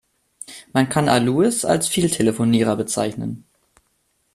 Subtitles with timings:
[0.73, 3.45] Man kann Alois als Vieltelefonierer bezeichnen.